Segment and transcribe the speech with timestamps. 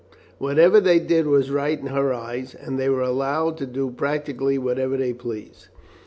[0.39, 4.57] Whatever they did was right in her eyes, and they were allowed to do practically
[4.57, 5.67] whatever they pleased.